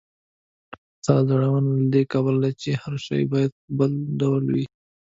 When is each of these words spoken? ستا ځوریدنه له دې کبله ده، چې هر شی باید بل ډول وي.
ستا 1.03 1.15
ځوریدنه 1.27 1.69
له 1.81 1.85
دې 1.93 2.03
کبله 2.11 2.37
ده، 2.43 2.49
چې 2.61 2.69
هر 2.81 2.95
شی 3.05 3.21
باید 3.31 3.51
بل 3.77 3.91
ډول 4.19 4.43
وي. 4.53 4.65